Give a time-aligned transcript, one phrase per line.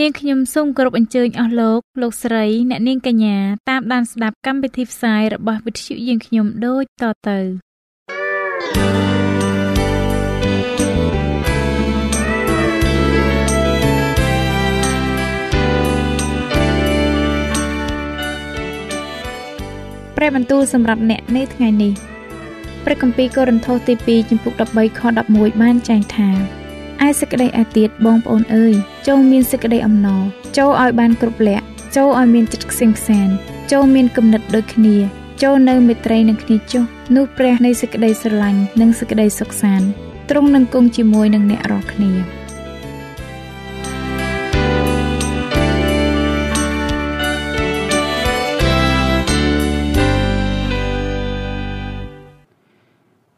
[0.00, 3.36] នាងខ្ញុំសូមគោរពអញ្ជើញអស់លោកលោកស្រីអ្នកនាងកញ្ញា
[3.70, 7.38] តាមដានស្ដាប់កម្មវិធីផ្សាយរបស់វិទ្យុយើងខ្ញុំដូចតទៅ
[20.16, 21.92] ព្រះបន្ទូលសម្រាប់អ្នកនៅថ្ងៃនេះ
[22.84, 25.00] ព្រះគម្ពីរកូរិនថូសទី2ចំពុក13ខ
[25.30, 26.28] 11បានចែងថា
[27.06, 28.76] ឯសេចក្តីឯទៀតបងប្អូនអើយ
[29.06, 30.22] ចូលមានសេចក្តីអំណរ
[30.58, 31.64] ចូលឲ្យបានគ្រប់លក្ខ
[31.96, 33.28] ចូលឲ្យមានចិត្តខ្សែងខ្សាន
[33.72, 34.96] ចូលមានគំនិតដូចគ្នា
[35.42, 36.84] ចូលនៅមេត្រីនឹងគ្នាចុះ
[37.16, 39.86] នោះព្រះនៃសេចក្តីស្រឡាញ់និងសេចក្តីសុខសាន្ត
[40.30, 42.12] ទ្រង់នឹងគង់ជាមួយនឹងអ្នករាល់គ្នា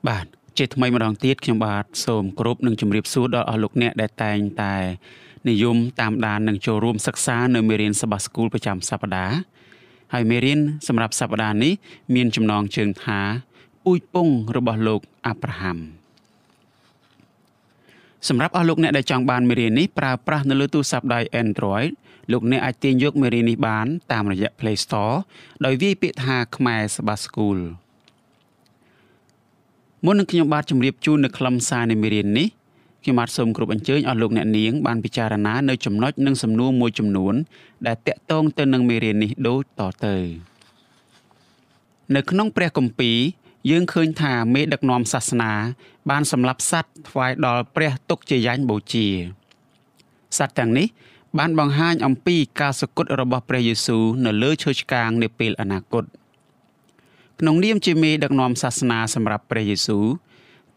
[0.09, 0.27] បាទ
[0.59, 4.77] ជាថ្មីម្ដងទៀតខ្ញុំបាទសូមគោរពនិងជម្រាបសួរដល់អស់លោកអ្នកដែលតែងតែ
[5.51, 9.37] និយមតាមដាននិងចូលរួមសិក្សានៅមេរៀនសបាស្គូលប្រចាំសប្ដាហ៍
[10.13, 11.73] ហើយមេរៀនសម្រាប់សប្ដាហ៍នេះ
[12.15, 13.21] មានចំណងជើងថា
[13.85, 15.79] ពូជពងរបស់លោកអាប់រ៉ាហាំ
[18.29, 21.91] សម្រាប់អស់លោកអ្នកដែលចង់បានមេរៀននេះប្រើប្រាស់នៅលើទូរស័ព្ទដៃ Android
[22.33, 25.17] លោកអ្នកអាចទាញយកមេរៀននេះបាន តាមរយៈ Play Store
[25.65, 27.59] ដោយវាយពាក្យថាខ្មែរសបាស្គូល
[30.05, 32.49] មុននឹងខ្ញុំបាទជម្រាបជូននៅខ្លឹមសារនៃមេរៀននេះ
[33.03, 37.35] ខ្ញុំបាទសូមគោរពអញ្ជើញអស់លោកអ្នកនាងបានពិចារណានៅចំណុចនិងសំណួរមួយចំនួន
[37.87, 40.17] ដែលតាក់ទងទៅនឹងមេរៀននេះដូចតទៅ
[42.15, 43.19] នៅក្នុងព្រះគម្ពីរ
[43.71, 45.53] យើងឃើញថាមេដឹកនាំសាសនា
[46.11, 49.07] បានសម្លាប់សត្វថ្វាយដល់ព្រះទុកជាយ៉ាញ់បូជា
[50.39, 50.87] សត្វទាំងនេះ
[51.39, 56.07] បានបង្ហាញអំពីការសគត់របស់ព្រះយេស៊ូវនៅលើឈើឆ្កាងនាពេលអនាគត។
[57.41, 60.05] ក្នុងនាមជាមេដឹកនាំសាសនាសម្រាប់ព្រះយេស៊ូវ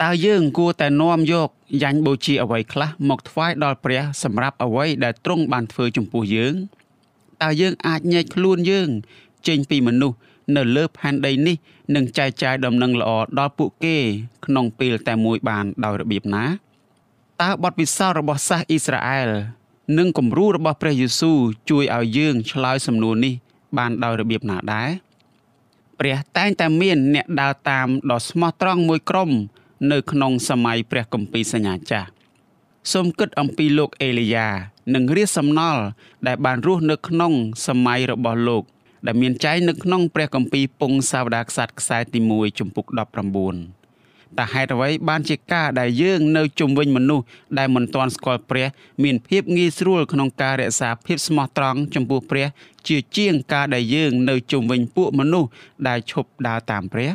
[0.01, 1.49] តើយើងគួរតែនាំយក
[1.81, 6.55] យ៉ាញ់បូជាអ្វីខ្លះមកថ្វាយដល់ព្រះសម្រាប់អ្វីដែលទ្រង់បានធ្វើចំពោះយើង
[7.41, 8.89] តើយើងអាចញែកខ្លួនយើង
[9.47, 10.17] ចេញពីមនុស្ស
[10.55, 11.57] នៅលើផែនដីនេះ
[11.95, 13.97] និងចែកចាយដំណឹងល្អដល់ពួកគេ
[14.45, 16.45] ក្នុងពេលតែមួយបានដោយរបៀបណា
[17.41, 19.29] តើបទពិសោធន៍របស់សាសអ៊ីស្រាអែល
[19.97, 21.37] និងគំរូរបស់ព្រះយេស៊ូវ
[21.69, 23.33] ជួយឲ្យយើងឆ្លើយសំណួរនេះ
[23.77, 24.89] បានដោយរបៀបណាដែរ
[25.99, 29.29] ព្រះតែងតែមានអ្នកដើរតាមដ៏ស្មោះត្រង់មួយក្រុម
[29.89, 32.07] នៅក្នុងសម័យព្រះគម្ពីរសញ្ញាចាស់
[32.93, 34.47] សូមគិតអំពីលោកអេលីយ៉ា
[34.95, 35.83] និងរាជសំណល់
[36.27, 37.33] ដែលបានរស់នៅក្នុង
[37.67, 38.63] សម័យរបស់លោក
[39.05, 42.85] ដែលមានចែងនៅក្នុងព្រះគម្ពីរពងសាវតារខ្សាត់ខ្សែទី1ជំពូក
[43.61, 47.25] 19តើហេតុអ្វីបានជាការដែលយើងនៅជុំវិញមនុស្ស
[47.57, 48.67] ដែលមិនទាន់ស្គាល់ព្រះ
[49.03, 52.47] មានភាពងាយស្រួលក្នុងការរក្សាភាពស្មោះត្រង់ចំពោះព្រះ
[52.87, 55.49] ជាជាងការដែលយើងនៅជុំវិញពួកមនុស្ស
[55.87, 57.11] ដែលឈប់ដើរតាមព្រះ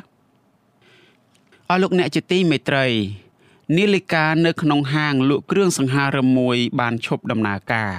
[1.71, 2.87] អស់លោកអ្នកជាទីមេត្រី
[3.77, 7.93] នាឡិកានៅក្នុងហាងលក់គ្រឿងសង្ហារឹមមួយបានឈប់ដំណើរការ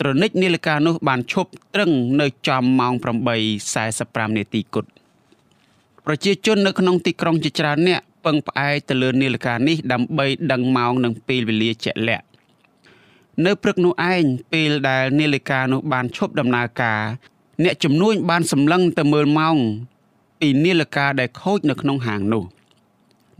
[0.00, 2.92] ត្រនិចនាឡិកានោះបានឈប់ត្រឹងនៅចំម៉ោង
[3.66, 4.90] 8:45នាទីគត់
[6.06, 12.26] ប្រជាជននៅក្នុងទីក្រុងជាច្រើនអ្នកពឹងផ្អែកទៅលើនាឡិកានេះដើម្បីដឹងម៉ោងនិងពេលវេលាជាក់លាក់
[13.44, 17.02] នៅព្រឹកនោះឯងពេលដែលនាឡិកានោះបានឈប់ដំណើរការ
[17.64, 19.56] អ្នកជំនួញបានសម្លឹងទៅមើលម៉ោង
[20.40, 22.44] ពីនាឡិកាដែលខូចនៅក្នុងហាងនោះ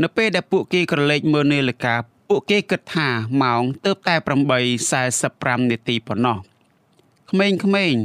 [0.02, 1.94] នៅពេលដែលពួកគេក្រឡេកមើលនាឡិកា
[2.28, 3.08] ពួកគេគិតថា
[3.42, 4.14] ម៉ោងទៅតែ
[4.92, 6.38] 8:45នាទីប៉ុណ្ណោះ
[7.30, 8.04] ក្មេងៗ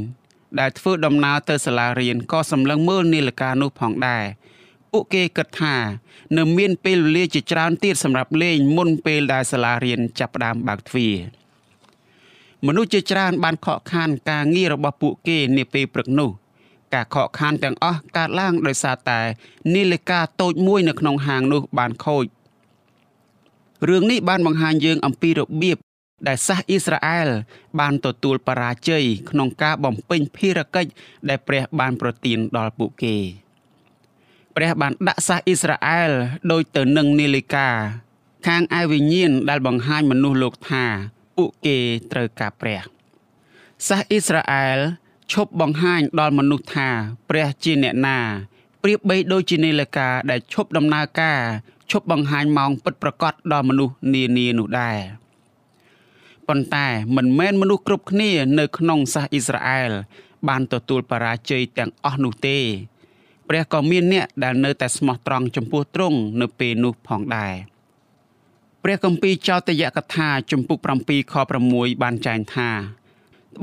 [0.60, 4.24] ដែលធ្វើដំណើរទៅសាលារៀនក៏សម្លឹងមើលនាឡិកានោះផងដែរ
[4.92, 5.76] ពួកគេគិតថា
[6.38, 11.14] នៅមានពេលវេលាជាច្រើនទៀតសម្រាប់លេងមុនពេលដែលសាលារៀនចាប់ផ្ដើមបើកទ្វារ
[12.66, 16.30] មនុស្សជាច្រើនបានខកខានការងាររបស់ពួកគេនាពេលព្រឹកនោះ
[16.94, 19.20] ការខកខានទាំងអស់កើតឡើងដោយសារតែ
[19.74, 22.24] នាឡិកាតូចមួយនៅក្នុងហាងនោះបានខូច
[23.88, 25.78] រឿងនេះបានបង្ហាញយើងអំពីរបៀប
[26.28, 27.28] ដែលសាសអ៊ីស្រាអែល
[27.80, 30.90] បានទទួលបរាជ័យក្នុងការបំពេញភារកិច្ច
[31.28, 33.16] ដែលព្រះបានប្រទានដល់ពួកគេ។
[34.56, 36.12] ព្រះបានដាក់សាសអ៊ីស្រាអែល
[36.52, 37.68] ដូចទៅនឹងនាឡិកា
[38.46, 40.84] ខាងឯវិញ្ញាណដែលបង្ហាញមនុស្សលោកថា
[41.36, 41.78] ពួកគេ
[42.12, 42.80] ត្រូវការព្រះ
[43.88, 44.78] សាសអ៊ីស្រាអែល
[45.32, 46.88] ឈប់បង្ហាញដល់មនុស្សថា
[47.28, 48.18] ព្រះជាអ្នកណា
[48.82, 51.40] ប្រៀបបីដូចជានាឡិកាដែលឈប់ដំណើរការ
[51.90, 54.98] ឈប់បង្ហាញម៉ោងពិតប្រាកដដល់មនុស្សនានានោះដែរ
[56.48, 56.86] ប៉ុន្តែ
[57.16, 59.90] មិនមែនមនុស្សគ្រប់គ្នានៅក្នុងសាសអ៊ីស្រាអែល
[60.48, 62.58] បានទទួលបរាជ័យទាំងអស់នោះទេ
[63.48, 67.54] ព្រះក៏មានអ្នកដែលនៅតែស្មោះត្រង់ចំពោះទ្រង់នៅពេលនោះផងដែរ
[68.82, 71.34] ព្រះគម្ពីរចោទយកថា ជំពូក7ខ
[71.68, 72.99] 6បានចែងថាត្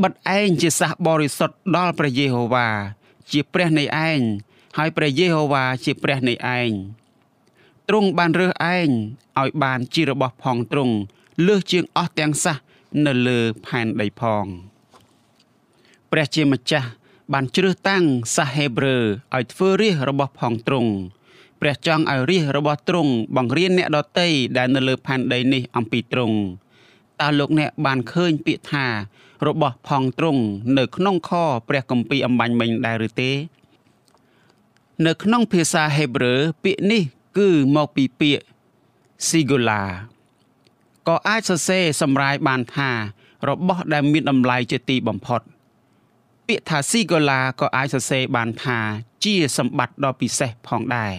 [0.01, 2.67] បិតឯងជាសះបរិសុទ្ធដល់ព្រះយេហូវ៉ា
[3.31, 4.19] ជាព្រះនៃឯង
[4.77, 6.71] ហើយព្រះយេហូវ៉ាជាព្រះនៃឯង
[7.89, 8.89] ទ្រង់បានរើសឯង
[9.39, 10.95] ឲ្យបានជារបស់ផងទ្រង់
[11.47, 12.55] លើសជាងអស់ទាំងសះ
[13.05, 14.45] នៅលើផែនដីផង
[16.11, 16.89] ព្រះជាម្ចាស់
[17.33, 18.03] បានជ្រើសតាំង
[18.35, 18.97] សាសហេប្រឺ
[19.35, 20.91] ឲ្យធ្វើរាជរបស់ផងទ្រង់
[21.61, 26.37] ព្រះចង់ឲ្យរាជរបស់ទ្រង់បង្រៀនអ្នកដតីដែលនៅលើផែនដីនេះអំពីទ្រង់
[27.21, 28.85] តើលោកអ្នកបានឃើញពាក្យថា
[29.47, 30.43] របស់ផងទ្រង់
[30.77, 31.31] នៅក្នុងខ
[31.67, 33.31] ព្រះគម្ពីរអំបញ្ញមិញដែរឬទេ
[35.05, 37.03] នៅក្នុងភាសាហេប្រឺពាក្យនេះ
[37.37, 38.43] គឺមកពីពាក្យ
[39.27, 39.87] singular
[41.07, 42.91] ក៏អាចសរសេរសម្រាយបានថា
[43.49, 45.41] របស់ដែលមានតម្លៃជាទីបំផុត
[46.47, 48.79] ពាក្យថា singular ក៏អាចសរសេរបានថា
[49.23, 51.13] ជាសម្បត្តិដ៏ពិសេសផងដែរ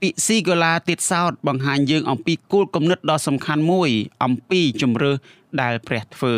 [0.00, 3.90] ពាក្យ singular ទៀតសោតបង្ហាញយើងអំពីគោលគំនិតដ៏សំខាន់មួយ
[4.24, 5.12] អំពីជំរឿ
[5.60, 6.36] ដែលព្រះធ្វើ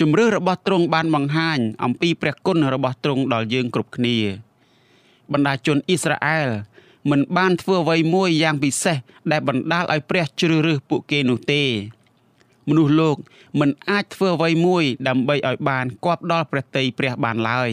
[0.00, 4.16] ជំរឿរបស់ទ្រង់បានបង្ហាញអំពីព្រះគុណរបស់ទ្រង់ដល់យើងគ្រប់គ្នា
[5.32, 6.48] បណ្ដាជនអ៊ីស្រាអែល
[7.10, 8.96] មិនបានធ្វើអ្វីមួយយ៉ាងពិសេស
[9.30, 11.62] ដែលបណ្ដាលឲ្យព្រះជ្រើសរើសពួកគេនោះទេ
[12.68, 13.16] មនុស្សលោក
[13.60, 17.70] មិនអាចធ្វើអ្វីមួយដើម្បីឲ្យបានគប់ដល់ព្រះតីព្រះបានឡើយ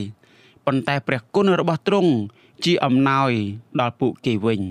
[0.65, 2.11] ប៉ុន្តែព្រះគុណរបស់ទ្រង់
[2.65, 3.31] ជាអំណោយ
[3.79, 4.61] ដល់ពួកគេវិញ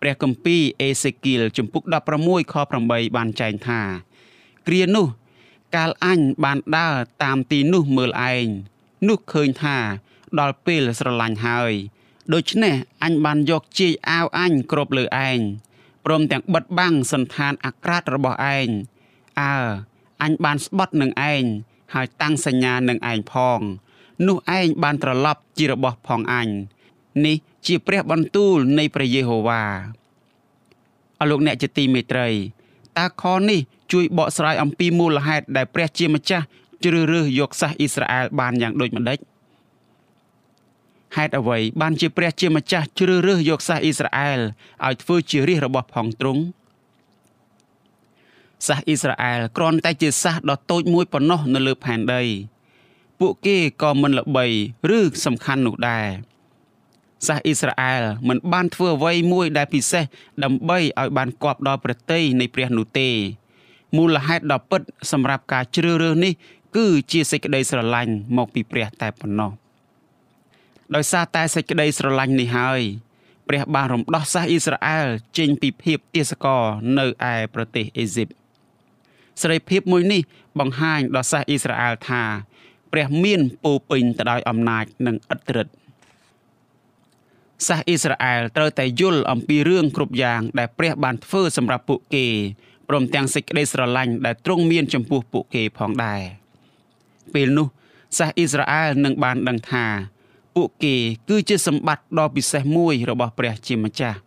[0.00, 1.82] ព្រះគម្ពីរអេសេគៀលជំពូក
[2.18, 2.54] 16ខ
[2.86, 3.80] 8បានចែងថា
[4.66, 5.06] គ្រានោះ
[5.74, 8.46] កាលអញបានដើរតាមទីនោះមើលឯង
[9.08, 9.76] នោះឃើញថា
[10.38, 11.72] ដល់ពេលស្រឡាញ់ហើយ
[12.32, 12.74] ដូច្នេះ
[13.04, 15.38] អញបានយកជាយអាវអញគ្របលើឯង
[16.04, 18.68] ព្រមទាំងបិទបាំងសន្តានអាក្រាតរបស់ឯង
[19.40, 19.56] អើ
[20.22, 21.44] អញបានស្បត់នឹងឯង
[21.94, 23.60] ហើយតាំងសញ្ញានឹងឯងផង
[24.26, 26.48] នោះឯងបានត្រឡប់ជារបស់ផងអញ
[27.26, 27.36] នេះ
[27.66, 29.62] ជាព្រះបន្ទូលនៃព្រះយេហូវ៉ា
[31.20, 32.28] អរលោកអ្នកជាទីមេត្រី
[32.98, 33.60] តើខនេះ
[33.92, 36.44] ជួយបកស្រាយអំពីមូលហេតុដែលព្រះជាម្ចាស់
[36.84, 39.18] ជ្រើសរើសយកសាសអ៊ីស្រាអែលបានយ៉ាងដូចម្ដេច
[41.16, 44.40] ហេតុអ្វីបានជាព្រះជាម្ចាស់ជ្រើសរើសយកសាសអ៊ីស្រាអែល
[44.86, 46.42] ឲ្យធ្វើជារាជរបស់ផងទ្រង់
[48.66, 52.22] សាសអ៊ីស្រាអែលគ្រាន់តែជាសាសដ៏តូចមួយប៉ុណ្ណោះនៅលើផែនដី
[53.20, 54.46] ពួកគេក៏មិនល្បី
[54.96, 56.06] ឬសំខាន់នោះដែរ
[57.26, 60.04] សាសអ៊ីស្រាអែលមិនបានធ្វើអ្វីមួយដែលពិសេស
[60.44, 63.08] ដើម្បីឲ្យបានគប់ដល់ប្រតិយនៃព្រះនោះទេ
[63.96, 64.82] មូលហេតុដ៏ពិត
[65.12, 66.32] សម្រាប់ការជ្រើសរើសនេះ
[66.76, 69.52] គឺជាសេចក្តីស្រឡាញ់មកពីព្រះតែប៉ុណ្ណោះ
[70.94, 72.82] ដោយសារតែសេចក្តីស្រឡាញ់នេះហើយ
[73.48, 75.08] ព្រះបានរំដោះសាសអ៊ីស្រាអែល
[75.38, 76.64] ចេញពីភាពទាសករ
[76.98, 78.28] នៅឯប្រទេសអេស៊ីប
[79.40, 80.22] សេរីភាពមួយនេះ
[80.58, 82.22] បង្ហាញដល់សាសអ៊ីស្រាអែលថា
[82.92, 85.74] ព្រះមានពោពេញទៅដោយអំណាចនិងឥទ្ធិឫទ្ធិ
[87.66, 92.26] សាសអ៊ីស្រាអែលត្រូវតែយល់អំពីរឿងគ្រប់យ៉ាងដែលព្រះបានធ្វើសម្រាប់ពួកគេ
[92.88, 96.20] ព្រមទាំងសេចក្តីស្រឡាញ់ដែលទ្រង់មានចំពោះពួកគេផងដែរ
[97.34, 97.66] ពេលនោះ
[98.18, 99.86] សាសអ៊ីស្រាអែលនឹងបានដឹងថា
[100.56, 100.94] ពួកគេ
[101.28, 104.18] គឺជាសម្បត្តិដ៏ពិសេសមួយរបស់ព្រះជាម្ចាស់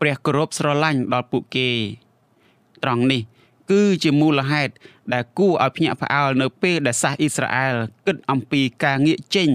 [0.00, 1.70] ព្រះគោរពស្រឡាញ់ដល់ពួកគេ
[2.82, 3.22] ត្រង់នេះ
[3.70, 4.72] គឺជាមូលហេតុ
[5.12, 7.74] ដែលគួរឲ្យភ្ញាក់ផ្អើលនៅពេលដែលសាសអ៊ីស្រាអែល
[8.06, 9.50] គិតអំពីការងាកចេញ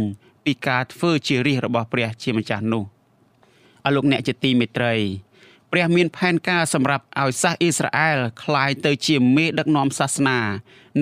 [0.45, 2.83] ពីការធ្វើជារាជរបស់ព្រះជាម្ចាស់នោះ
[3.85, 4.93] អរលោកអ្នកជាទីមេត្រី
[5.72, 10.38] ព្រះមានផែនការសម្រាប់ឲ្យសាសអ៊ីស្រាអែលคล้ายទៅជាមេដឹកនាំសាសនា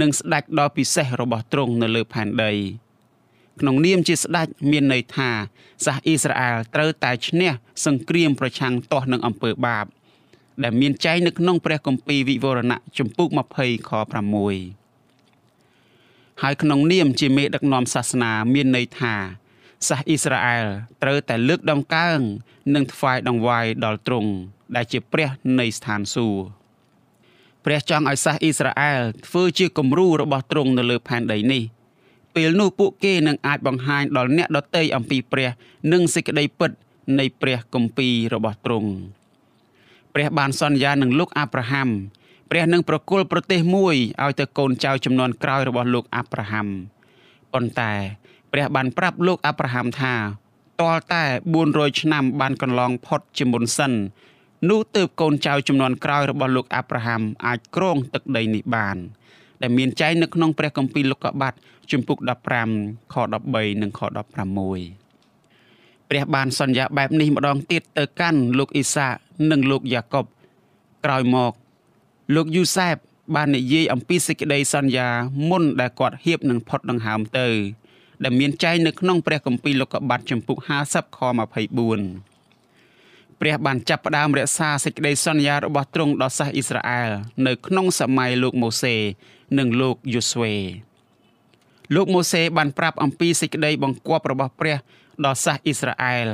[0.00, 2.52] និងស្ដេចដ៏ពិសេសរបស់ទ្រង់នៅលើផែនដី
[3.60, 5.30] ក្នុងនាមជាស្ដេចមានន័យថា
[5.84, 7.50] សាសអ៊ីស្រាអែលត្រូវតែឈ្នះ
[7.84, 9.86] សង្គ្រាមប្រឆាំងទាស់នឹងអំពើបាប
[10.62, 13.90] ដែលមានចែងនៅក្នុងព្រះគម្ពីរវិវរណៈជំពូក20ខ
[14.76, 19.14] 6ហើយក្នុងនាមជាមេដឹកនាំសាសនាមានន័យថា
[19.89, 20.65] សាសអ៊ីស្រាអែល
[21.01, 22.19] ត្រូវតែលើកដំកើង
[22.75, 24.31] និងថ្វាយដង្វាយដល់ទ្រង់
[24.75, 26.65] ដែលជាព្រះនៃស្ថានសួគ៌
[27.65, 31.63] ព្រះចង់ឲ្យសាសអ៊ីស្រាអែលធ្វើជាគំរូរបស់ទ្រង់នៅលើផែនដីនេះ
[32.35, 35.49] ពេលនោះពួកគេនឹងអាចបង្ហាញដល់អ្នកដទៃអំពីព្រះ
[35.91, 36.71] និងសេចក្តីពិត
[37.19, 38.91] នៃព្រះគម្ពីររបស់ទ្រង់
[40.13, 41.89] ព្រះបានសន្យានឹងលោកអាប់រ៉ាហាំ
[42.49, 46.67] ព្រះនឹងប្រគល់ប្រទេសមួយឲ្យទៅកូនចៅចំនួនក្រោយរបស់លោកអាប់រ៉ាហាំ
[47.53, 47.93] ប៉ុន្តែ
[48.55, 50.13] ព្រះបានប្រាប់លោកអាប់រ៉ាហាំថា
[50.81, 51.23] ទាល់តែ
[51.61, 53.93] 400ឆ្នាំបានកន្លងផុតជាមុនសិន
[54.69, 58.97] នោះទើបកូនចៅចំនួនក្រោយរបស់លោកអាប់រ៉ាហាំអាចគ្រងទឹកដីនេះបាន
[59.61, 61.53] ដែលមានចែងនៅក្នុងព្រះគម្ពីរលោកុបាទ
[61.91, 62.17] ជំពូក
[62.65, 64.33] 15ខ13និងខ16
[66.09, 69.07] ព្រះបានសន្យាបែបនេះម្ដងទៀតទៅកាន់លោកអ៊ីសា
[69.51, 70.25] និងលោកយ៉ាកុប
[71.05, 71.53] ក្រោយមក
[72.35, 72.95] លោកយូសែប
[73.35, 75.07] បាននិយាយអំពីសេចក្តីសន្យា
[75.49, 77.47] មុនដែលគាត់ហៀបនឹងផុតដង្ហើមទៅ
[78.23, 80.57] ដែលមានចែងនៅក្នុងព្រះគម្ពីរលោកុបាទចំពុក
[80.87, 81.29] 50ខ24
[83.41, 87.11] ព្រះបានចាប់ផ្ដើមរក្សាសេចក្តីសន្យារបស់ទ្រង់ដល់សាសអ៊ីស្រាអែល
[87.47, 88.95] នៅក្នុងសម័យលោកម៉ូសេ
[89.57, 90.53] និងលោកយូស្វេ
[91.95, 94.77] លោកម៉ូសេបានប្រាប់អំពីសេចក្តីបង្គាប់របស់ព្រះ
[95.25, 96.29] ដល់សាសអ៊ីស្រាអែល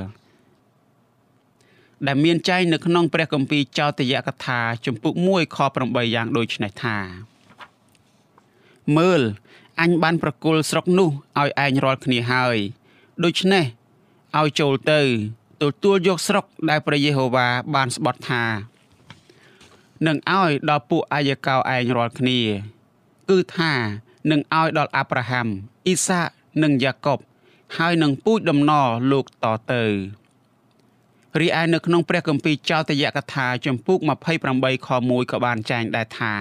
[2.07, 6.97] ដែលមានចែងនៅក្នុងព្រះគម្ពីរចោទយកថា ជំពូក1ខ8យ៉ាងដូចនេះថា
[8.97, 9.21] មើល
[9.81, 11.09] អញបានប្រគល់ស្រុកនោះ
[11.39, 12.57] ឲ្យឯងរាល់គ្នាហើយ
[13.23, 13.65] ដូច្នេះ
[14.39, 15.01] ឲ្យចូលទៅ
[15.61, 18.43] ទទួលយកស្រុកដែលព្រះយេហូវ៉ាបានស្បត់ថា
[20.07, 22.39] នឹងឲ្យដល់ពួកអាយកោឯងរាល់គ្នា
[23.29, 23.73] គឺថា
[24.31, 25.47] នឹងឲ្យដល់អាប់រ៉ាហាំ
[25.85, 26.27] អ៊ីសាក
[26.63, 27.19] និងយ៉ាកុប
[27.77, 29.83] ហើយនឹងពូជដំណរលោកតទៅ
[31.39, 33.97] រីឯនៅក្នុងព្រះគម្ពីរចោទយកថាចំពុក
[34.41, 36.33] 28ខ1ក៏បានចែងដែរថា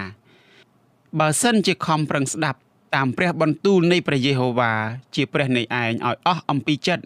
[1.19, 2.59] បើសិនជាខំប្រឹងស្ដាប់
[2.95, 4.71] តាមព្រះបន្ទូលនៃព្រះយេហូវ៉ា
[5.15, 7.03] ជាព្រះនៃឯងឲ្យអស់អំពីចិត្ត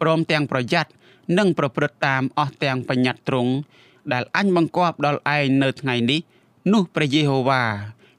[0.00, 0.90] ព្រមទាំងប្រយ័ត្ន
[1.38, 3.52] និងប្រព្រឹត្តតាមអស់ទាំងបញ្ញត្តិទ្រង់
[4.12, 6.20] ដែលអញបង្គាប់ដល់ឯងនៅថ្ងៃនេះ
[6.72, 7.62] នោះព្រះយេហូវ៉ា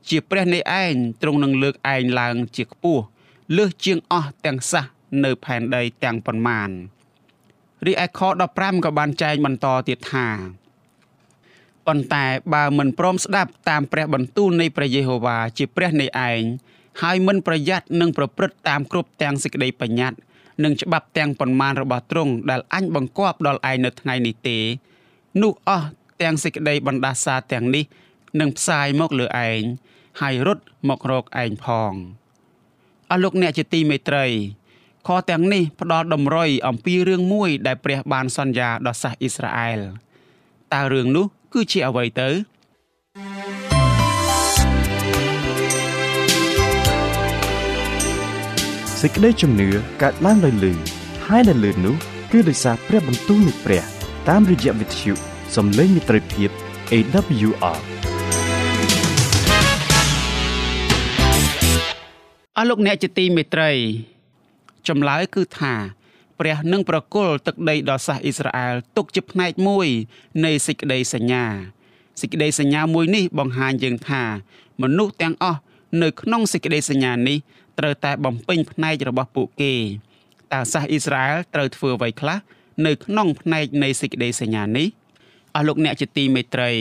[0.09, 3.03] ជាព្រះនៃឯងទ្រង់នឹងលើកឯងឡើងជាខ្ពស់
[3.57, 4.83] លើសជាងអស់ទាំងសះ
[5.23, 6.69] នៅផែនដីទាំងប៉ុន្មាន
[7.85, 8.19] រីឯខ
[8.53, 10.27] 15ក៏បានចែងបន្តទៀតថា
[11.87, 16.41] ប៉ុន្តែបើមិនព្រមស្ដាប់តាមព្រះបន្ទូលនៃព្រះយេហូវ៉ាជាព្រះនៃឯង
[17.01, 20.17] ហើយមិនប្រយ័ត្ននិងប្រព្រឹត្តតាមគ្រប់ទាំងសេចក្តីបញ្ញត្តិ
[20.63, 24.57] និងច្បាប់ទាំងប៉ុន្មានរបស់ទ្រង់ដែលអញបង្គាប់ដល់ឯងនៅថ្ងៃនេះទេ
[25.41, 25.87] នោះអស់
[26.21, 27.85] ទាំងសេចក្តីបណ្ដាសាទាំងនេះ
[28.39, 29.61] នឹងផ្សាយមកលើឯង
[30.21, 31.93] ហើយរត់មករកឯងផង
[33.09, 34.25] អស់លោកអ្នកជាទីមេត្រី
[35.07, 39.79] ខទាំងនេះផ្ដល់តម្រុយអំពីរឿងមួយដែលព្រះបានសន្យាដល់សាសអ៊ីស្រាអែល
[40.73, 42.29] តើរឿងនោះគឺជាអ្វីទៅ
[49.01, 49.69] សេចក្តីជំនឿ
[50.01, 50.73] កើតឡើងដោយលឺ
[51.27, 51.95] ហើយដែលលឺនោះ
[52.31, 53.83] គឺដោយសារព្រះបន្ទូលនៃព្រះ
[54.29, 55.13] តាមរយៈវិទ្យុ
[55.55, 56.49] សំឡេងមិត្តភាព
[56.91, 57.79] AWR
[62.57, 63.71] អស់លោកអ្នកជាទីមេត្រី
[64.87, 65.73] ចម្លើយគឺថា
[66.39, 69.87] ព្រះនឹងប្រគល់ទឹកដីដល់សាសអ៊ីស្រាអែលទុកជាផ្នែកមួយ
[70.45, 71.43] នៃសេចក្តីសញ្ញា
[72.21, 74.23] សេចក្តីសញ្ញាមួយនេះបង្ហាញយើងថា
[74.81, 75.59] មនុស្សទាំងអស់
[76.01, 77.37] នៅក្នុងសេចក្តីសញ្ញានេះ
[77.79, 79.73] ត្រូវតែបំពេញផ្នែករបស់ពួកគេ
[80.53, 82.37] តើសាសអ៊ីស្រាអែលត្រូវធ្វើអ្វីខ្លះ
[82.85, 84.87] នៅក្នុងផ្នែកនៃសេចក្តីសញ្ញានេះ
[85.55, 86.71] អស់លោកអ្នកជាទីមេត្រី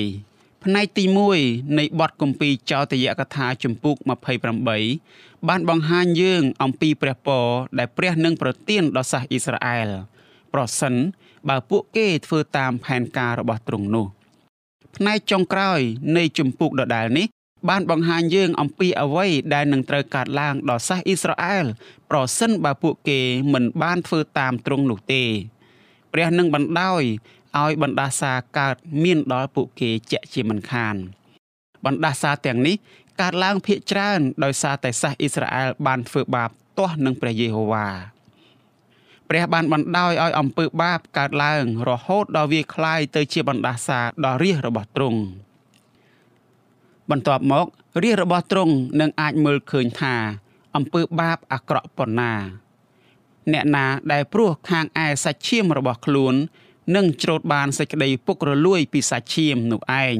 [0.69, 1.05] ផ្នែកទី
[1.41, 3.97] 1នៃបទគម្ពីរចោទយកថាជំពូក
[4.73, 7.47] 28បានបង្ហាញយើងអំពីព្រះពរ
[7.79, 9.89] ដែលព្រះនឹងប្រទានដល់សាសអ៊ីស្រាអែល
[10.55, 10.95] ប្រសិន
[11.49, 14.07] បើពួកគេធ្វើតាមផែនការរបស់ទ្រង់នោះ
[14.97, 15.81] ផ្នែកចុងក្រោយ
[16.17, 17.27] នៃជំពូកដដែលនេះ
[17.69, 21.65] បានបង្ហាញយើងអំពីអ្វីដែលនឹងត្រូវកើតឡើងដល់សាសអ៊ីស្រាអែល
[22.11, 23.21] ប្រសិនបើពួកគេ
[23.53, 25.25] មិនបានធ្វើតាមទ្រង់នោះទេ
[26.13, 27.03] ព្រះនឹងបណ្ដោយ
[27.60, 30.96] ឲ្យបណ្ដាសាកើតមានដល់ពួកគេជាក់ជាមិនខាន
[31.86, 32.76] បណ្ដាសាទាំងនេះ
[33.22, 37.88] កើតឡើងភាកច្រើនដោយសារតែសាសអ៊ីស្រាអែលបានធ្វើបាបទាស់នឹងព្រះយេហូវ៉ា
[39.30, 45.20] ព្រះបានបណ្ដោយឲ្យអំពើបាបកើតឡើងរហូតដល់វាคล้ายទៅជាបណ្ដាសាដល់រាជរបស់ទ្រង់
[47.12, 47.66] បន្ទាប់មក
[48.04, 50.16] រាជរបស់ទ្រង់នឹងអាចមើលឃើញថា
[50.76, 52.34] អំពើបាបអាក្រក់ប៉ុណ្ណា
[53.54, 56.36] អ្នកណាដែលព្រោះខាងឯសាច់ឈាមរបស់ខ្លួន
[56.95, 60.17] នឹងច្រូតបានសេចក្តីពុករលួយពីសាច់ឈាមនោះឯង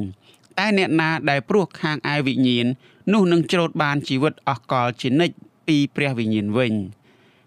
[0.57, 2.67] តែអ្នកណាដែលព្រោះខាងឯវិញ្ញាណ
[3.13, 5.35] នោះនឹងច្រូតបានជីវិតអស់កលជានិច្ច
[5.67, 6.73] ពីព្រះវិញ្ញាណវិញ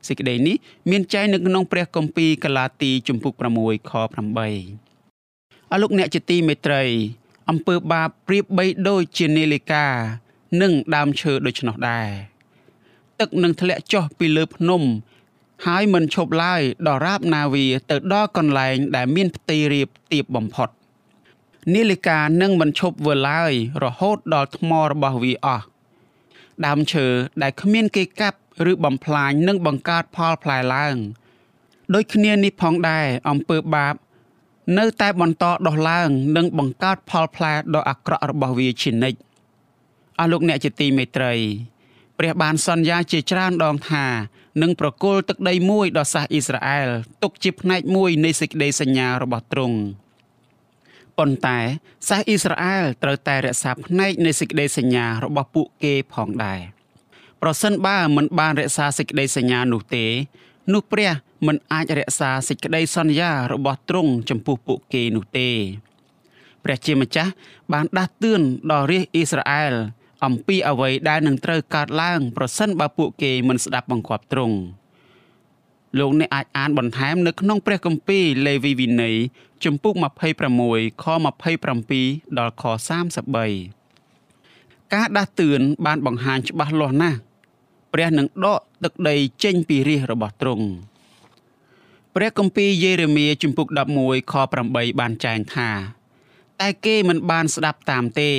[0.09, 0.57] សេចក្តីនេះ
[0.91, 6.83] មានចែងនៅក្នុងព្រះគម្ពីរកាឡាទីជំពូក6ខ8អរលោកអ្នកជាទីមេត្រី
[7.50, 9.87] អំពើបាបប្រៀបបីដូចជានាឡិកា
[10.61, 12.09] និងដើមឈើដូច្នោះដែរ
[13.21, 14.83] ទឹកនឹងធ្លាក់ចុះពីលើភ្នំ
[15.67, 20.69] ហើយមិនឈប់ឡើយដរាបណាវាទៅដល់កន្លែងដែលមានផ្ទៃរាបទាបបំផុត
[21.75, 23.52] នាឡិកានឹងមិនឈប់វើឡើយ
[23.85, 25.64] រហូតដល់ថ្មរបស់វាអស់
[26.67, 27.07] ដើមឈើ
[27.43, 28.38] ដែលគ្មានគេកាប់
[28.71, 30.97] ឬបំផ្លាញនឹងបង្កើតផលផ្លែឡើង
[31.95, 33.95] ដូចគ្នានេះផងដែរអំពើបាប
[34.79, 39.19] នៅតែបន្តដុះឡើងនិងបង្កើតផលផ្លែដ៏អាក្រក់របស់វាជានិច្ច
[40.19, 41.35] អស់លោកអ្នកជាទីមេត្រី
[42.23, 44.07] ព្រះបានសន្យាជាច្រើនដងថា
[44.62, 46.89] នឹងប្រគល់ទឹកដីមួយដល់សាសអ៊ីស្រាអែល
[47.23, 49.79] ទុកជាផ្នែកមួយនៃសេចក្តីសញ្ញារបស់ទ្រង់
[51.19, 51.59] ប៉ុន្តែ
[52.09, 56.61] សាសអ៊ីស្រាអែលត្រូវតែរក្សាផ្នែកនៃសេចក្តីសញ្ញារបស់ពួកគេផងដែរ
[57.43, 60.07] ប្រសិនបើមិនបានរក្សាសេចក្តីសញ្ញានោះទេ
[60.73, 61.11] នោះព្រះ
[61.47, 65.50] មិនអាចរក្សាសេចក្តីសន្យារបស់ទ្រង់ចំពោះពួកគេនោះទេ
[66.65, 67.33] ព្រះជាម្ចាស់
[67.73, 69.75] បានដាស់តឿនដល់រាជអ៊ីស្រាអែល
[70.25, 74.57] អំពីអ្វីដែលនឹងត្រូវកើតឡើង ប្រសិនបើពួកគេមិនស្ដាប់បង្គាប់ទ្រង់
[75.99, 79.17] លោកអ្នកអាចអានបន្ថែមនៅក្នុងព្រះគម្ពីរលេវីវិន័យ
[79.65, 79.95] ជំពូក
[80.49, 81.05] 26ខ
[81.71, 82.65] 27ដល់ខ
[83.79, 87.19] 33ការដាស់តឿនបានបង្ហាញច្បាស់លាស់ណាស់
[87.93, 90.67] ព្រះនឹងដកទឹកដីចេញពីរាជរបស់ទ្រង់
[92.15, 93.69] ព្រះគម្ពីរយេរេមៀជំពូក
[94.00, 94.35] 11ខ
[94.67, 95.71] 8បានចែងថា
[96.61, 98.31] តែគេមិនបានស្ដាប់តាមទេ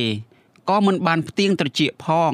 [0.70, 2.34] ក៏មិនបានផ្ទៀងត្រចៀកផង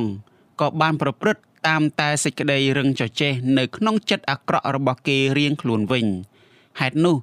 [0.61, 6.05] ក៏បានប្រព្រឹត្តតាមតែសេចក្តីរឹងចចេះនៅក្នុងចិត្តអាក្រក់របស់គេរៀងខ្លួនវិញ
[6.79, 7.15] ហេតុនោះ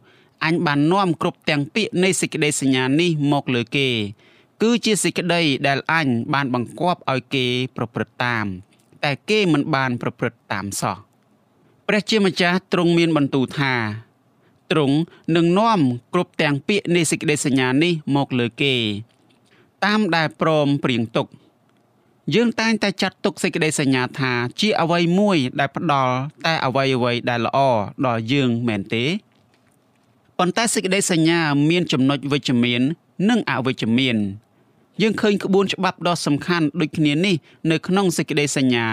[0.45, 3.89] អញបាននាំគ្រប់ទាំងពាក្យនៃសេចក្តីសញ្ញានេះមកលើគេ
[4.63, 7.47] គឺជាសេចក្តីដែលអញបានបង្គាប់ឲ្យគេ
[7.77, 8.47] ប្រព្រឹត្តតាម
[9.05, 10.97] តែគេមិនបានប្រព្រឹត្តតាមសោះ
[11.89, 13.75] ព្រះជាម្ចាស់ទ្រង់មានបន្ទូលថា
[14.73, 14.97] ទ្រង់
[15.37, 15.81] នឹងនាំ
[16.15, 18.75] គ្រប់ទាំងពាក្យនៃសេចក្តីសញ្ញានេះមកលើគេ
[19.85, 21.27] តាមដែលព្រមព្រៀងទុក
[22.35, 26.15] យើងតែងតែចាត់ទុកសេចក្តីសញ្ញាថា ជាអ្វីមួយដែលផ្ដល់
[26.47, 27.59] តែអ្វីអ្វីដែលល្អ
[28.07, 29.05] ដល់យើងមែនទេ
[30.39, 32.83] ប៉ុន្តែសេចក្តីសញ្ញាមានចំណុចវិជ្ជមាន
[33.29, 34.17] និងអវិជ្ជមាន
[35.03, 37.35] យើងឃើញក្បួនច្បាប់ដ៏សំខាន់ដូចគ្នានេះ
[37.71, 38.87] នៅក្នុងសេចក្តីសញ្ញា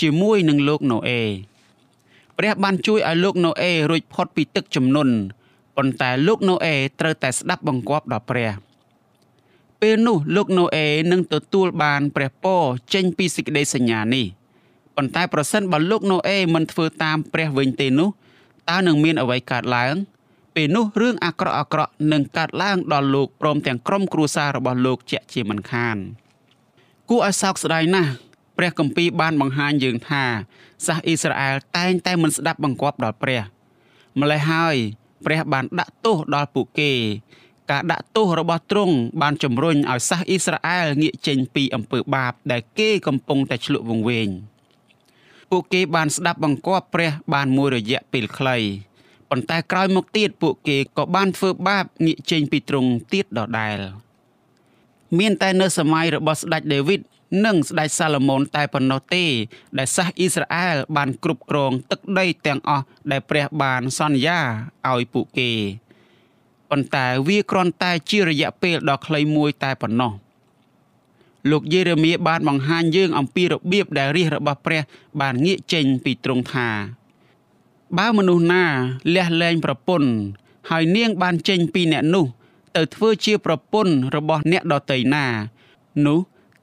[0.00, 1.22] ជាមួយនឹងលោកណូអេ
[2.38, 5.14] ព្រះបានជួយឲ្យលោកណូអេរួចផុតពីទឹកជំនន់
[5.76, 8.65] ប៉ុន្តែលោកណូអេត្រូវតែស្ដាប់បង្គាប់ដល់ព្រះ
[9.82, 12.62] ពេលនោះលោកណូអេនឹងទទួលបានព្រះពរ
[12.94, 14.26] ចេញពីសេចក្តីសញ្ញានេះ
[14.96, 18.08] ប៉ុន្តែប្រសិនបើលោកណូអេមិនធ្វើតាមព្រះវិញទេនោះ
[18.68, 19.94] តើនឹងមានអ្វីកើតឡើង
[20.54, 25.96] ពេលនោះរឿងអាក្រក់អាក្រក់នឹងកើតឡើងដល់លោកព្រមទាំងក្រុមគ្រួសាររបស់លោកជាក់ជាមិនខាន
[27.10, 28.10] គួរឲ្យសោកស្ដាយណាស់
[28.56, 30.24] ព្រះគម្ពីរបានបង្ហាញយើងថា
[30.86, 33.42] សាសអ៊ីស្រាអែលតែងតែមិនស្ដាប់បង្គាប់ដល់ព្រះ
[34.20, 34.76] ម្ល៉េះហើយ
[35.24, 36.92] ព្រះបានដាក់ទោសដល់ពួកគេ
[37.70, 44.28] ការដាក់ទោសរបស់ទ្រង់បានជំរុញឲ្យសាសអ៊ីស្រាអែលងាកចេញពីអំពើបាប ដែលគេកំពុងតែឆ្លក់វង្វេង
[45.50, 48.56] ពួកគេបានស្ដាប់បង្គាប់ព្រះ បានមួយរយៈពេលខ្លី
[49.30, 53.78] ប៉ុន្តែក្រោយមកទៀតពួកគេក៏បានធ្វើបាបងាកចេញពីទ្រង់ទៀតដដែល
[55.18, 57.00] មានតែនៅសម័យរបស់ស្ដេចដាវីត
[57.44, 59.24] និងស្ដេចសាឡូមោនតែប៉ុណ្ណោះទេ
[59.78, 64.40] ដែលសាសអ៊ីស្រាអែលបានគ្រប់គ្រងទឹកដីទាំងអស់ដែលព្រះបានសន្យា
[64.90, 65.50] ឲ្យពួកគេ
[66.70, 70.12] ប៉ុន្តែវាគ្រាន់តែជារយៈពេលដ៏ខ្លីមួយតែប៉ុណ្ណោះ
[71.50, 74.82] លោកយេរេមៀបានបង្ហាញយើងអំពីរបៀបដែលរាជរបស់ព្រះ
[75.20, 76.68] បានងាកចេញពីទ្រង់ថា
[77.98, 78.64] បើមនុស្សណា
[79.14, 80.10] លះលែងប្រពន្ធ
[80.70, 82.26] ហើយនាងបានចេញពីអ្នកនោះ
[82.76, 85.26] ទៅធ្វើជាប្រពន្ធរបស់អ្នកដតីណា
[86.06, 86.18] នោះ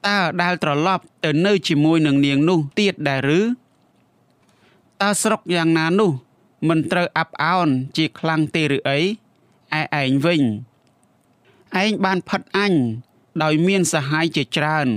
[0.06, 3.40] តើដែលត្រឡប់ទៅនៅជាមួយនឹងនាងនោះទៀតដែរឬ
[5.02, 6.10] តើស្រុកយ៉ាងណានោះ
[6.68, 8.98] មិនត្រូវអាប់អោនជាខ្លាំងទេឬអី
[9.78, 10.42] ឯឯងវិញ
[11.82, 12.72] ឯងបានផិតអញ
[13.42, 14.88] ដោយមានសហាយជាច្រើន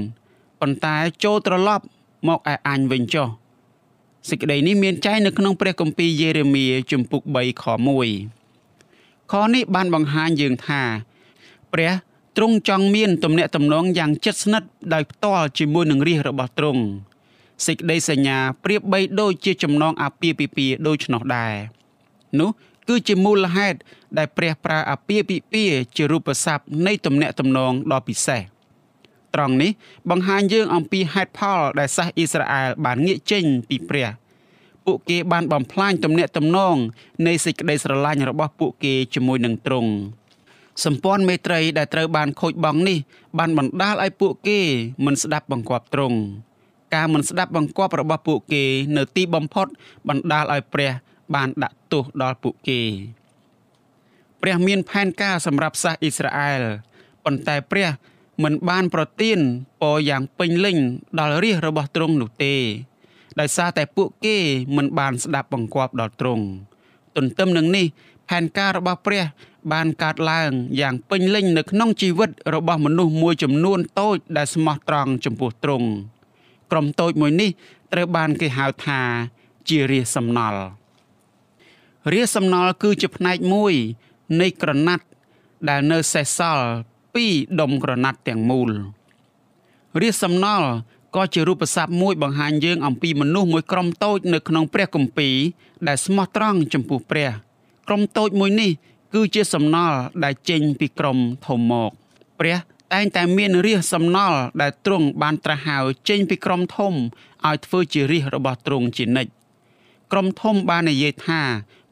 [0.60, 1.86] ប៉ុន្តែចូលត្រឡប់
[2.28, 3.28] មកឯអញវិញចុះ
[4.30, 7.64] សេចក្តីនេះមានចែងនៅក្នុងព្រះគម្ពីរយេរេមៀជំពូក3ខ
[8.48, 10.82] 1ខនេះបានបង្ហាញយើងថា
[11.74, 11.92] ព្រះ
[12.38, 16.84] ទ្រង់ចង់មានទំនាក់ទំនងយ៉ាងជិតស្និទ្ធដោយផ្ទាល់ជាមួយនឹងរាជរបស់ទ្រង់
[17.66, 21.54] សេចក្តីសញ្ញាប្រៀបបីដូចជាចំណងអាពាហ៍ពិពាហ៍ដូច្នោះដែរ
[22.40, 22.50] នោះ
[22.88, 23.78] គឺជាមូលហេតុ
[24.18, 28.42] ដែលព្រះប្រើអាពាហ៍ពិពាហ៍ជារូបស័ព្ទនៃទំនាក់ទំនងដ៏ពិសេស។
[29.36, 29.72] ត្រង់នេះ
[30.10, 34.08] បង្ហាញយើងអំពីហេតុផលដែលសាសអ៊ីស្រាអែលបានងាកចេញពីព្រះ
[34.86, 36.76] ពួកគេបានបំផ្លាញទំនាក់ទំនង
[37.28, 39.92] នៃសេចក្តីស្រឡាញ់របស់ពួកគេជាមួយនឹងទ្រង់
[40.86, 42.98] សម្ព័ន្ធមេត្រីដែលត្រូវបានខូចបង់នេះ
[43.40, 44.60] បានបណ្ដាលឲ្យពួកគេ
[45.06, 46.18] មិនស្ដាប់បង្គាប់ទ្រង់
[46.96, 48.64] ការមិនស្ដាប់បង្គាប់របស់ពួកគេ
[48.98, 49.68] នៅទីបំផុត
[50.10, 50.92] បណ្ដាលឲ្យព្រះ
[51.36, 52.82] បានដាក់ ទោសដល់ពួកគេ
[54.42, 56.62] ព្រះមានផែនការសម្រាប់សាសអ៊ីស្រាអែល
[57.26, 57.90] ប៉ុន្តែព្រះ
[58.44, 59.40] មិនបានប្រទាន
[59.82, 60.78] ពរយ៉ាងពេញលេញ
[61.20, 62.56] ដល់រាជរបស់ទ្រង់នោះទេ
[63.40, 64.38] ដោយសារតែពួកគេ
[64.76, 66.46] មិនបានស្ដាប់បង្គាប់ដល់ទ្រង់
[67.16, 67.86] ទន្ទឹមនឹងនេះ
[68.30, 69.24] ផែនការរបស់ព្រះ
[69.74, 75.88] បានកើតឡើងយ៉ាងពេញលេញនៅក្នុងជីវិតរបស់មនុស្សមួយចំនួនតូចដែលស្មោះត្រង់ចំពោះទ្រង់
[76.72, 77.50] ក្រុមតូចមួយនេះ
[77.94, 79.02] ត្រូវបានគេហៅថា
[79.70, 80.62] ជារាជសំណល់
[82.14, 83.74] រាជសំណល់គឺជាផ្នែកមួយ
[84.42, 85.06] នៃក្រណាត់
[85.70, 86.68] ដែលនៅសេសសល់
[87.16, 87.26] ពី
[87.60, 88.70] ដុំក្រណាត់ទាំងមូល
[90.02, 90.70] រាសសំណល់
[91.16, 95.36] ក៏ជារូបស័ព្ទមួយបង្ហាញយើងអំពីមនុស្សមួយក្រុមតូចនៅក្នុងព្រះគម្ពីរ
[95.88, 97.30] ដែលស្មោះត្រង់ចំពោះព្រះ
[97.88, 98.72] ក្រុមតូចមួយនេះ
[99.14, 101.92] គឺជាសំណល់ដែលចេញពីក្រុមធំមក
[102.40, 102.58] ព្រះ
[102.94, 105.78] តែងតែមានរាសសំណល់ដែលទ្រង់បានត្រាស់ហៅ
[106.10, 106.94] ចេញពីក្រុមធំ
[107.46, 109.32] ឲ្យធ្វើជារាសរបស់ទ្រង់ជានិច្ច
[110.12, 111.42] ក្រុមធំបាននិយាយថា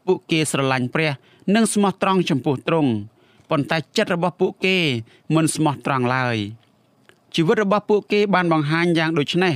[0.08, 1.12] ពួកគេស្រឡាញ់ព្រះ
[1.56, 2.92] និងស្មោះត្រង់ចំពោះទ្រង់
[3.50, 4.78] ប៉ុន្តែចិត្តរបស់ពួកគេ
[5.36, 6.38] មិនស្មោះត្រង់ឡើយ
[7.36, 9.56] ជីវិតរបស់ពួកគេបានបង្ហាញយ៉ាងដូចនេះ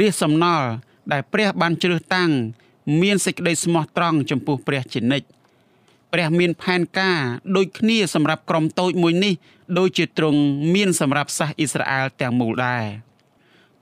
[0.00, 0.68] រាសសំណល់
[1.12, 2.30] ដែលព្រះបានជ្រើសតាំង
[3.02, 5.26] មានសេចក្តីស្មោះត្រង់ចំពោះព្រះជានិច្ច
[6.12, 7.18] ព្រះមានផែនការ
[7.56, 9.34] ដូចគ្នាសម្រាប់ក្រុមតូចមួយនេះ
[9.78, 10.40] ដូចជាទ្រង់
[10.74, 12.84] មានសម្រាប់សាសអ៊ីស្រាអែលទាំងមូលដែរ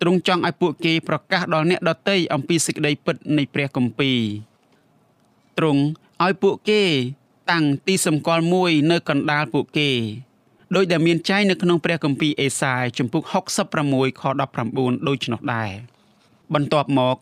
[0.01, 4.19] ទ្រង់ចង់ឲ្យពួកគេប្រកាសដល់អ្នកដទៃអំពីសេចក្តីពិតនៃព្រះគម្ពីរ
[5.61, 5.83] ទ្រង់
[6.25, 6.83] ឲ្យពួកគេ
[7.51, 9.91] តាំងទីសម្គាល់មួយ នៅកណ្ដាលពួកគេ
[10.75, 13.23] ដោយដែលមានចែងនៅក្នុងព្រះគម្ពីរអេសាយជំពូក
[13.73, 14.23] 66ខ
[14.65, 15.71] 19ដូច្នោះដែរ
[16.55, 17.17] បន្ទាប់មក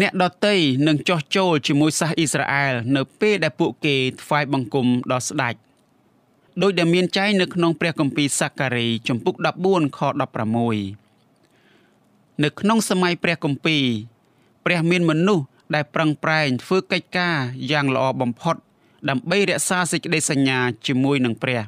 [0.00, 0.56] អ្នកដតី
[0.86, 5.54] នឹងចោះចូលជាមួយសាសអ៊ីស្រាអែលនៅពេលដែលពួកគេថ្វាយបង្គំដល់ស្ដេច
[6.62, 9.34] ដោយដែលមានចែងនៅក្នុងព្រះគម្ពីរសាការីជំពូក
[9.66, 10.00] 14ខ
[11.22, 13.84] 16នៅក្នុងសម័យព្រះគម្ពីរ
[14.64, 17.36] ព្រះមានមនុស្ស ដែលប្រឹងប្រែងធ្វើកិច្ចការ
[17.70, 18.56] យ៉ាងល្អបំផុត
[19.08, 21.62] ដើម្បីរក្សាសេចក្តីសញ្ញាជាមួយនឹងព្រះ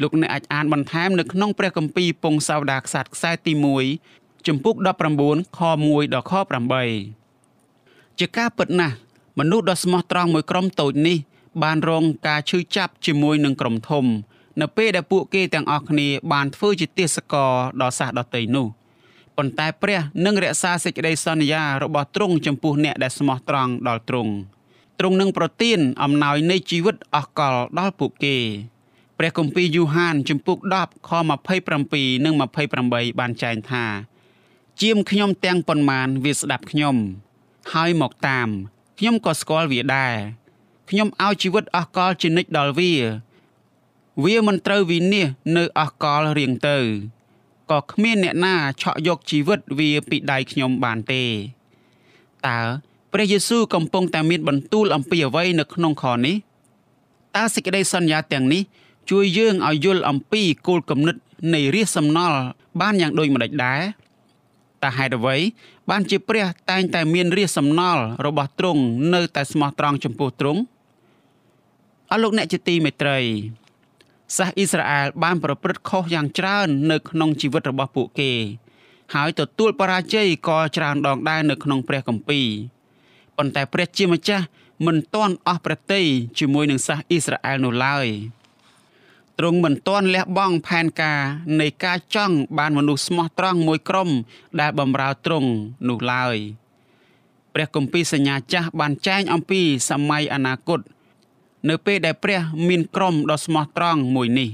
[0.00, 3.52] លោកអ្នកអាចអានបន្ថែមនៅក្នុងព្រះគម្ពីរពងសាវតារខ្សត្រខ្សែទី
[4.00, 4.74] 1ជំពូក
[5.16, 6.32] 19ខ1ដល់ខ
[7.46, 8.96] 8ជាការពិតណាស់
[9.38, 11.18] មនុស្សដ៏ស្មោះត្រង់មួយក្រុមតូចនេះ
[11.62, 14.04] បានរងការឈឺចាប់ជាមួយនឹងក្រុមធំ
[14.60, 18.68] នៅពេលដែលពួកគេទាំងអស់គ្នាបានធ្វើជាទាសករដល់សាសដតីនោះ។
[19.36, 24.32] ប៉ុន្តែព្រះនឹងរក្សាសេចក្តីសន្យារបស់ទ្រង់ចំពោះអ្នកដែលស្មោះត្រង់ដល់ទ្រង់
[24.98, 28.36] ទ្រង់នឹងប្រទានអំណោយនៃជីវិតអស់កលដល់ពួកគេ
[29.18, 31.10] ព្រះគម្ពីរយូហានជំពូក10ខ
[31.66, 32.34] 27និង
[32.76, 33.84] 28បានចែងថា
[34.80, 36.96] ជាមខ្ញុំទាំងប៉ុន្មានវាស្ដាប់ខ្ញុំ
[37.72, 38.48] ហើយមកតាម
[38.98, 40.14] ខ្ញុំក៏ស្គាល់វាដែរ
[40.90, 42.92] ខ្ញុំឲ្យជីវិតអស់កលជានិច្ចដល់វា
[44.24, 46.78] វាមិនត្រូវវិនិច្ឆ័យនៅអស់កលរៀងទៅ
[47.70, 51.22] ក៏គ្មានអ្នកណាឆក់យកជីវិតវាពីដៃខ្ញុំបានទេ
[52.46, 52.58] តើ
[53.12, 56.36] ព្រះយេស៊ូវកំពុងតែមានបន្ទូលអំពីអ្វីនៅក្នុងខនេះ
[57.36, 58.62] តើសេចក្តីសន្យាទាំងនេះ
[59.10, 61.16] ជួយយើងឲ្យយល់អំពីគោលគំនិត
[61.54, 62.38] នៃរាជសំណល់
[62.80, 63.80] បានយ៉ាងដូចម្តេចដែរ
[64.82, 65.36] តើហេតុអ្វី
[65.90, 68.82] បានជាព្រះតែងតែមានរាជសំណល់របស់ទ្រង់
[69.14, 70.60] នៅតែស្មោះត្រង់ចំពោះទ្រង់
[72.10, 73.18] អរលោកអ្នកជាទីមេត្រី
[74.34, 78.32] សាសអ៊ីស្រាអែលបានប្រព្រឹត្តខុសយ៉ាងច្រើននៅក្នុងជីវិតរបស់ពួកគេ
[79.14, 82.46] ហើយទទួលបរាជ័យក៏ច្រើនដងដែរនៅក្នុងព្រះគម្ពីរ
[83.36, 84.44] ប៉ុន្តែព្រះជាម្ចាស់
[84.86, 86.06] មិនទាន់អស់ប្រតិយ
[86.38, 88.06] ជាមួយនឹងសាសអ៊ីស្រាអែលនោះឡើយ
[89.38, 91.20] ទ្រង់មិនទាន់លះបង់ផែនការ
[91.60, 94.08] នៃការចង់បានមនុស្សស្មោះត្រង់មួយក្រុម
[94.60, 95.48] ដែលបម្រើទ្រង់
[95.88, 96.36] នោះឡើយ
[97.54, 99.60] ព្រះគម្ពីរសញ្ញាចាស់បានចែងអំពី
[99.90, 100.80] សម័យអនាគត
[101.68, 104.50] នៅពេលដែលព្រះមានក្រុមដ៏ស្មោះត្រង់មួយនេះ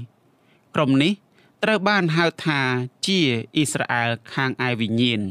[0.75, 1.13] ក្រុមនេះ
[1.63, 2.59] ត្រូវបានហៅថា
[3.05, 3.19] ជា
[3.55, 5.21] អ៊ីស្រាអែលខាងឯវិញ្ញាណ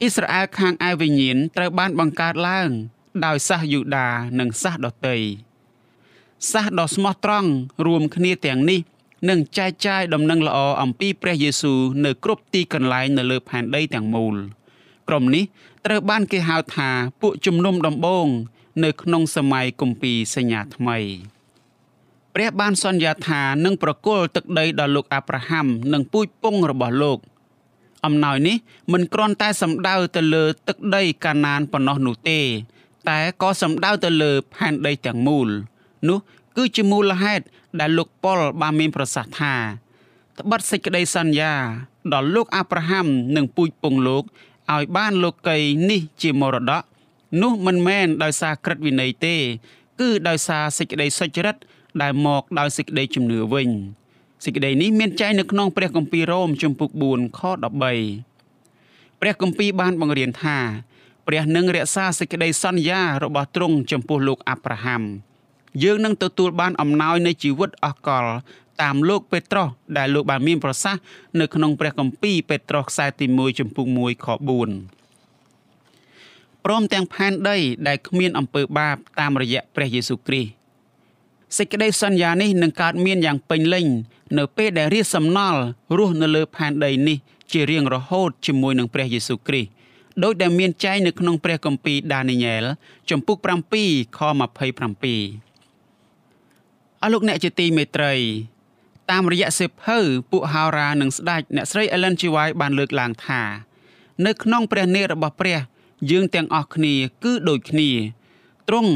[0.00, 2.70] អ៊ីស្រាអែលខាងឯវិញ្ញាណត្រូវបានបង្កើតឡើង
[3.24, 4.08] ដោយសាសយូដា
[4.38, 5.18] និងសាសដតី
[6.50, 7.50] សាសដ៏ស្មោះត្រង់
[7.86, 8.80] រួមគ្នាទាំងនេះ
[9.28, 14.36] នឹងចែកចាយដំណឹងល្អអំពីព្រះយេស៊ូវនៅគ្រប់ទីកន្លែងនៅលើផែនដីទាំងមូល
[15.08, 15.44] ក្រុមនេះ
[15.86, 18.26] ត្រូវបានគេហៅថាពួកជំនុំដំបង
[18.84, 20.98] នៅក្នុងសម័យគម្ពីរសញ្ញាថ្មី
[22.34, 27.18] ព្រះបានសន្យាថានឹងប្រគល់ទឹកដីដល់លោកអាប់រ៉ាហាំនិងពូជពងរបស់លោក
[28.04, 28.56] អំណោយនេះ
[28.92, 32.40] មិនគ្រាន់តែសំដៅទៅលើទឹកដីកាណានប៉ុណ្ណោះនោះទេ
[33.08, 35.48] តែក៏សំដៅទៅលើផែនដីទាំងមូល
[36.08, 36.18] នោះ
[36.56, 37.44] គឺជាមូលហេតុ
[37.80, 39.54] ដែលលោកប៉ុលបានមានប្រសាសន៍ថា
[40.38, 41.52] ត្បិតសេចក្តីសន្យា
[42.12, 44.24] ដល់លោកអាប់រ៉ាហាំនិងពូជពងលោក
[44.72, 45.56] ឲ្យបានលោកី
[45.90, 46.82] នេះជាមរតក
[47.42, 49.36] នោះមិនមែនដោយសារក្រឹតវិន័យទេ
[50.00, 51.56] គឺដោយសារសេចក្តីសុចរិត
[52.02, 53.68] ដែលមកដោយសេចក្តីជំនឿវិញ
[54.44, 57.40] សេចក្តីនេះមានចែងនៅក្នុងព្រះគម្ពីររ៉ូមជំពូក4ខ
[58.26, 60.58] 13ព្រះគម្ពីរបានបង្រៀនថា
[61.26, 65.02] ព្រះនឹងរក្សាសេចក្តីសន្យារបស់ទ្រង់ចំពោះលោកអាប់រ៉ាហាំ
[65.82, 68.26] យើងនឹងទទួលបានអំណោយនៃជីវិតអស់កល
[68.82, 71.02] តាមលោកពេត្រុសដែលលោកបានមានប្រសាសន៍
[71.40, 74.97] នៅក្នុងព្រះគម្ពីរពេត្រុសខ្សែទី1ចំពុក1ខ4
[76.70, 77.56] ព្រមទាំងផែនដី
[77.88, 80.50] ដែលគ្មានអំពើបាបតាមរយៈព្រះយេស៊ូវគ្រីស្ទ
[81.56, 83.86] សេចក្តីសន្យានេះនឹងកើតមានយ៉ាងពេញលេញ
[84.38, 85.60] នៅពេលដែលរាជសំណល់
[85.98, 87.16] រស់នៅលើផែនដីនេះ
[87.52, 89.68] ជារៀងរហូតជាមួយនឹងព្រះយេស៊ូវគ្រីស្ទ
[90.22, 92.64] ដោយដែលមានចែងនៅក្នុងព្រះគម្ពីរដានីយ៉ែល
[93.10, 93.36] ចំពុក
[93.78, 94.22] 7ខ27
[97.02, 98.14] អរលោកអ្នកជាទីមេត្រី
[99.10, 99.98] តាមរយៈសេភៅ
[100.30, 102.22] ពួកហោរានិងស្ដេចអ្នកស្រី Ellen G.
[102.34, 103.42] White បានលើកឡើងថា
[104.26, 105.58] នៅក្នុងព្រះនេតរបស់ព្រះ
[106.10, 107.90] យើងទាំងអស់គ្នាគឺដូចគ្នា
[108.68, 108.92] ទ្រង់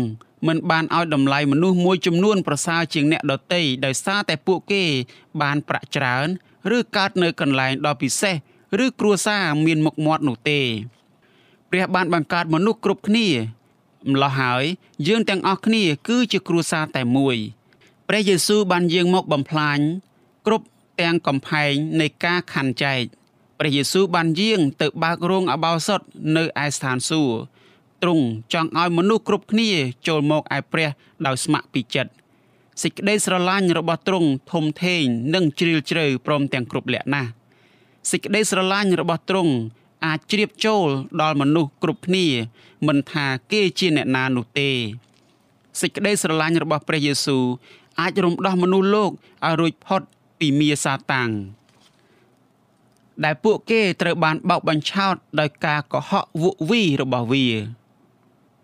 [0.47, 4.85] មិនបានឲ្យតម្លៃមនុស្សមួយចំនួនប្រសើរជាងអ្នកដទៃដោយសារតែពួកគេ
[5.43, 6.27] បានប្រាក់ច្រើន
[6.77, 8.37] ឬកើតនៅកន្លែងដ៏ពិសេស
[8.85, 10.61] ឬគ្រួសារមានមុខមាត់នោះទេ
[11.71, 13.29] ព្រះបានបង្កើតមនុស្សគ្រប់គ្នា
[14.11, 14.65] ម្ល៉េះហើយ
[15.09, 17.37] យើងទាំងអស់គ្នាគឺជាគ្រួសារតែមួយ
[18.09, 19.79] ព្រះយេស៊ូវបានយាងមកបំផ្លាញ
[20.47, 20.67] គ្រប់
[21.01, 23.03] ទាំងកំផែងនៃការខណ្ឌចែក
[23.65, 26.01] ព្រះយេស៊ូវបានយាង ទៅបើករោងអបោសុត
[26.37, 27.37] នៅឯស្ថានសួគ៌
[28.03, 29.71] ទ្រង់ចង់ឲ្យមនុស្សគ្រប់គ្នា
[30.09, 30.89] ចូលមកឯព្រះ
[31.27, 32.13] ដោយស្ម័គ្រពីចិត្ត
[32.83, 37.27] សេចក្តីស្រឡាញ់របស់ទ្រង់ធំធេងនិងជ្រាលជ្រៅព្រមទាំងគ្រប់លក្ខណៈ
[38.11, 39.53] សេចក្តីស្រឡាញ់របស់ទ្រង់
[40.07, 40.87] អាចជ្រាបចូល
[41.23, 42.27] ដល់មនុស្សគ្រប់គ្នា
[42.87, 44.71] មិនថាគេជាអ្នកណានោះទេ
[45.81, 47.45] សេចក្តីស្រឡាញ់របស់ព្រះយេស៊ូវ
[48.01, 50.03] អាចរំដោះមនុស្សលោកឲ្យរួចផុត
[50.39, 51.31] ពីមារសាតាំង
[53.25, 57.47] ដែលពួកគេត្រូវបានបោកបញ្ឆោតដោយការកុហកវក់វីរបស់វា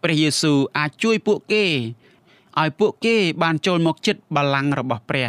[0.03, 1.65] ព្រះយេស៊ូវអាចជួយពួកគេ
[2.61, 5.29] ឲ្យពួកគេបានចូលមកចិត្តបល្ល័ង្ករបស់ព្រះ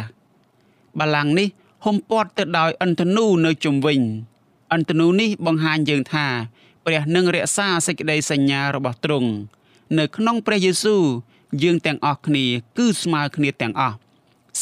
[0.98, 1.48] បល្ល័ង្កនេះ
[1.84, 4.00] ហុំព័ទ្ធទៅដោយអន្តនូនៅជុំវិញ
[4.72, 6.26] អន្តនូនេះបង្ហាញយើងថា
[6.86, 9.30] ព្រះនឹងរក្សាសេចក្តីសញ្ញារបស់ទ្រង់
[9.98, 11.04] នៅក្នុងព្រះយេស៊ូវ
[11.62, 12.44] យើងទាំងអស់គ្នា
[12.78, 13.96] គឺស្មើគ្នាទាំងអស់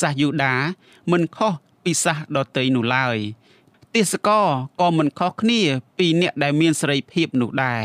[0.00, 0.54] សាសយូដា
[1.12, 3.16] មិនខុសពីសាសដតីនោះឡើយ
[3.94, 4.48] ទេសកល
[4.80, 5.60] ក៏មិនខុសគ្នា
[5.98, 7.84] ពីអ្នកដែលមានសេរីភាពនោះដែរ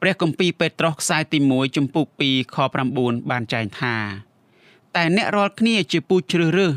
[0.00, 2.56] ព្រះគម្ពីរពេត្រុសខ្សែទី1ចំពុក2ខ
[2.94, 3.96] 9បានចែងថា
[4.96, 6.74] តែអ្នករាល់គ្នាជាពូជជ្រើសរើស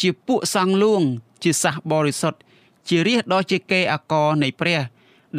[0.00, 1.02] ជាពួកសង្ឃលួង
[1.42, 2.38] ជាសាសបរិសុទ្ធ
[2.88, 4.80] ជារាជដ៏ជាកេរអាករនៃព្រះ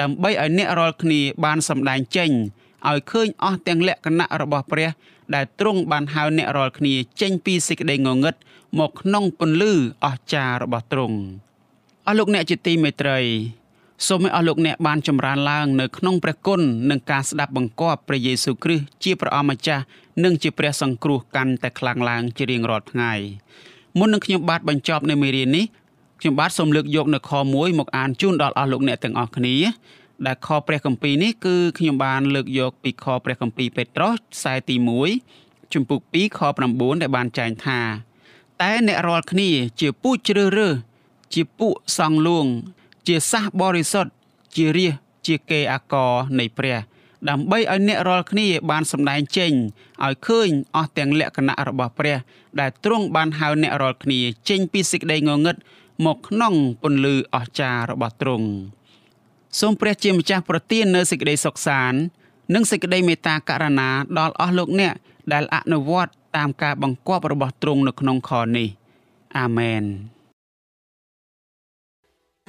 [0.01, 2.31] ដើម្បីឲ្យអ្នករាល់គ្នាបានសម្ដែងចេញ
[2.89, 4.89] ឲ្យឃើញអស់ទាំងលក្ខណៈរបស់ព្រះ
[5.35, 8.35] ដែលទ្រង់បានហៅអ្នករាល់គ្នាចេញពីសេចក្តីងងឹត
[8.79, 9.73] មកក្នុងពន្លឺ
[10.05, 11.48] អស្ចារ្យរបស់ទ្រង់អ
[12.09, 13.19] ស់លោកអ្នកជាទីមេត្រី
[14.07, 19.83] សូមឲ្យអស់លោកអ្នកបានចម្រើនឡើងនៅក្នុងព្រះគុណនិងការស្ដាប់បង្គាប់ព្រះយេស៊ូវគ្រីស្ទជាព្រះអម្ចាស់
[20.23, 23.13] និងជាព្រះសង្គ្រោះកាន់តែខ្លាំងឡើងជារៀងរាល់ថ្ងៃ
[23.97, 25.65] មុននឹងខ្ញុំបាទបញ្ចប់នៅមេរៀននេះ
[26.19, 29.55] ខ្ញុំបាទសូមលើកយកនៅខ1មកអានជូនដល់អស់លោកអ្នកទាំងអស់គ្នា
[30.25, 34.75] ដែលខព្រះគម្ពីរនេះគឺខ្ញុំបានលើកយកពីខព្រះគម្ពីរពេត្រុសខ្សែទី
[35.25, 36.39] 1ជំពូក2ខ
[36.71, 37.79] 9ដែលបានចែងថា
[38.61, 40.88] តែអ្នករាល់គ្នាជាពូជជ្រើសរើស
[41.33, 42.45] ជាពួកសង្ឃលួង
[43.07, 44.11] ជាសាសបរិសុទ្ធ
[44.55, 44.93] ជារាជ
[45.27, 46.77] ជាគេអាករនៃព្រះ
[47.29, 49.51] ដើម្បីឲ្យអ្នករាល់គ្នាបានសម្ដែងចេញ
[50.05, 52.17] ឲ្យឃើញអស់ទាំងលក្ខណៈរបស់ព្រះ
[52.59, 55.55] ដែលទ្រង់បានហៅអ្នករាល់គ្នាចេញពីសេចក្តីងងឹត
[56.05, 58.47] មកក្នុងពន្លឺអស្ចារ្យរបស់ទ្រង់
[59.59, 61.99] សូមព្រះជាម្ចាស់ប្រទាននូវសេចក្តីសុខសាន្ត
[62.53, 63.89] និងសេចក្តីមេត្តាករុណា
[64.19, 64.93] ដល់អស់លោកអ្នក
[65.33, 68.67] ដែលអនុវត្តតាមការបង្គាប់របស់ទ្រង់នៅក្នុងខនេះ
[69.37, 69.83] អាមែន